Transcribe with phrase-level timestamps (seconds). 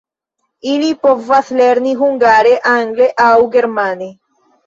[0.69, 4.09] Ili povas lerni hungare, angle aŭ germane.